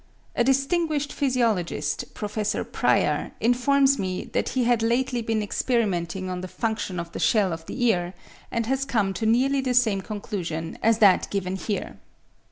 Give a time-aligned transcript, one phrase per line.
[0.35, 2.35] A distinguished physiologist, Prof.
[2.71, 7.53] Preyer, informs me that he had lately been experimenting on the function of the shell
[7.53, 8.15] of the ear,
[8.49, 11.99] and has come to nearly the same conclusion as that given here.)